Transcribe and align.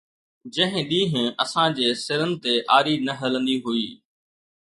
جنهن 0.53 0.87
ڏينهن 0.91 1.27
اسان 1.43 1.75
جي 1.81 1.87
سرن 2.05 2.33
تي 2.43 2.55
آري 2.79 2.95
نه 3.05 3.13
هلندي 3.21 3.57
هئي 3.67 3.87